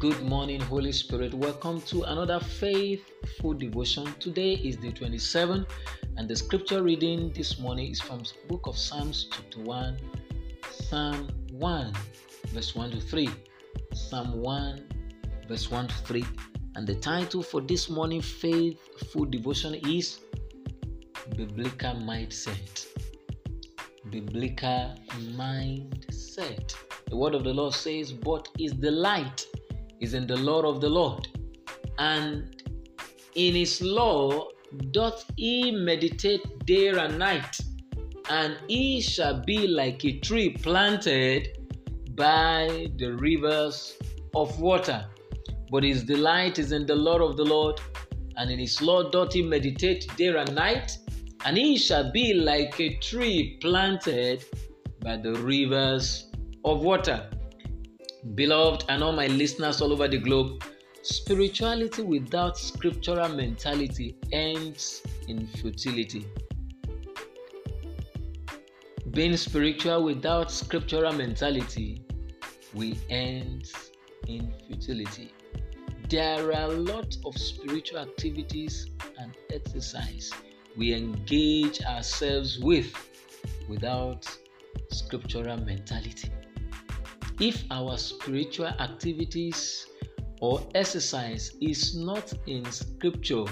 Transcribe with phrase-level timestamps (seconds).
[0.00, 1.34] Good morning, Holy Spirit.
[1.34, 4.06] Welcome to another faithful devotion.
[4.18, 5.68] Today is the 27th,
[6.16, 9.98] and the scripture reading this morning is from book of Psalms, chapter 1,
[10.70, 11.92] Psalm 1,
[12.46, 13.28] verse 1 to 3.
[13.92, 14.88] Psalm 1,
[15.46, 16.24] verse 1 to 3.
[16.76, 20.20] And the title for this morning faithful devotion is
[21.36, 22.86] Biblical Mindset.
[24.08, 24.94] Biblical
[25.36, 26.74] Mindset.
[27.10, 29.44] The word of the Lord says, But is the light
[30.00, 31.28] is in the law of the Lord,
[31.98, 32.62] and
[33.34, 34.48] in his law
[34.92, 37.58] doth he meditate day and night,
[38.28, 41.48] and he shall be like a tree planted
[42.14, 43.96] by the rivers
[44.34, 45.06] of water.
[45.70, 47.80] But his delight is in the law of the Lord,
[48.36, 50.96] and in his law doth he meditate day and night,
[51.44, 54.44] and he shall be like a tree planted
[55.00, 56.30] by the rivers
[56.64, 57.30] of water.
[58.34, 60.62] Beloved, and all my listeners all over the globe,
[61.02, 66.26] spirituality without scriptural mentality ends in futility.
[69.10, 72.04] Being spiritual without scriptural mentality
[72.74, 73.70] will end
[74.28, 75.32] in futility.
[76.08, 78.86] There are a lot of spiritual activities
[79.18, 80.30] and exercise
[80.76, 82.92] we engage ourselves with
[83.68, 84.26] without
[84.90, 86.30] scriptural mentality.
[87.40, 89.86] If our spiritual activities
[90.42, 93.44] or exercise is not in scripture,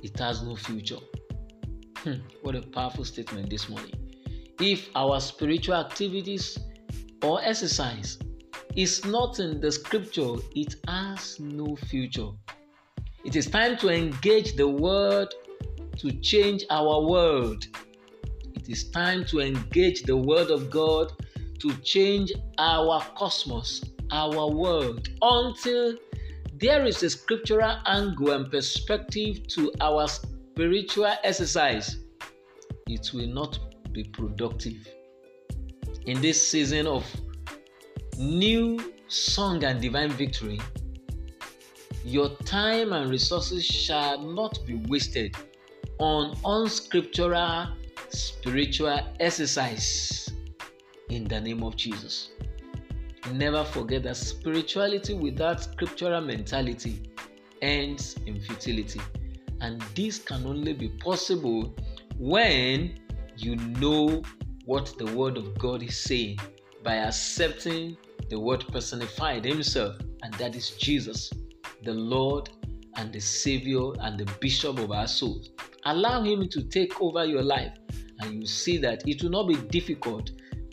[0.00, 1.00] it has no future.
[1.96, 3.94] Hmm, what a powerful statement this morning.
[4.60, 6.56] If our spiritual activities
[7.20, 8.16] or exercise
[8.76, 12.28] is not in the scripture, it has no future.
[13.24, 15.34] It is time to engage the word
[15.98, 17.64] to change our world.
[18.54, 21.10] It is time to engage the word of God
[21.60, 25.96] to change our cosmos, our world, until
[26.54, 31.98] there is a scriptural angle and perspective to our spiritual exercise.
[32.88, 33.58] It will not
[33.92, 34.88] be productive.
[36.06, 37.04] In this season of
[38.18, 40.60] new song and divine victory,
[42.04, 45.36] your time and resources shall not be wasted
[45.98, 47.66] on unscriptural
[48.10, 50.30] spiritual exercise
[51.08, 52.30] in the name of Jesus.
[53.32, 57.02] Never forget that spirituality without scriptural mentality
[57.62, 59.00] ends in futility.
[59.60, 61.74] And this can only be possible
[62.18, 62.98] when
[63.36, 64.22] you know
[64.64, 66.38] what the Word of God is saying
[66.82, 67.96] by accepting
[68.30, 71.30] the Word personified Himself, and that is Jesus,
[71.82, 72.50] the Lord
[72.96, 75.50] and the Savior and the Bishop of our souls.
[75.84, 77.72] Allow Him to take over your life,
[78.20, 80.30] and you see that it will not be difficult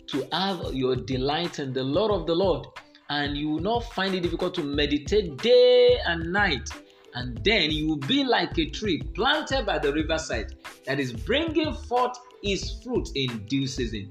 [0.08, 2.66] to have your delight in the Lord of the Lord,
[3.10, 6.68] and you will not find it difficult to meditate day and night.
[7.14, 10.54] And then you will be like a tree planted by the riverside
[10.84, 14.10] that is bringing forth its fruit in due season.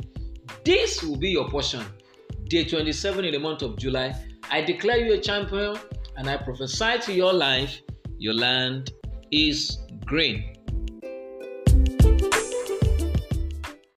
[0.64, 1.86] This will be your portion.
[2.46, 4.16] Day 27 in the month of July,
[4.50, 5.78] I declare you a champion
[6.18, 7.82] and I prophesy to your life,
[8.18, 8.94] your land
[9.32, 10.56] is green.